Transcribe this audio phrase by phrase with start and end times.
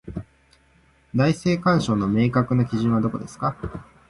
[1.13, 3.55] 内政干渉の明確な基準はどこですか？